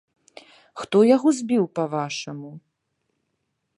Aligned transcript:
Хто 0.81 0.97
яго 1.15 1.33
збіў, 1.39 1.63
па-вашаму? 1.81 2.51